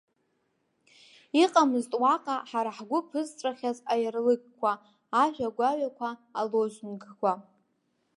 [1.41, 4.71] Иҟамызт уаҟа ҳара ҳгәы ԥызҵәахьаз аиарлыкқәа,
[5.23, 7.33] ажәа гәаҩақәа, алозунгқәа.